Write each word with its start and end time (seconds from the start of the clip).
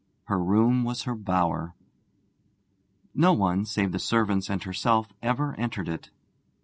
Her 0.23 0.43
room 0.43 0.83
was 0.83 1.03
her 1.03 1.13
bower. 1.13 1.75
No 3.13 3.33
one, 3.33 3.65
save 3.65 3.91
the 3.91 3.99
servants 3.99 4.49
and 4.49 4.63
herself, 4.63 5.13
ever 5.21 5.53
entered 5.59 5.87
it. 5.87 6.09